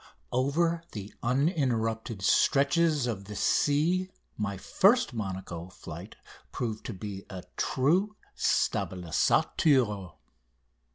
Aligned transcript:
Over 0.31 0.81
the 0.93 1.13
uninterrupted 1.21 2.23
stretches 2.23 3.05
of 3.05 3.25
the 3.25 3.35
sea 3.35 4.09
my 4.35 4.57
first 4.57 5.13
Monaco 5.13 5.69
flight 5.69 6.15
proved 6.51 6.79
it 6.79 6.85
to 6.85 6.93
be 6.95 7.23
a 7.29 7.43
true 7.55 8.15
stabilisateur. 8.35 10.13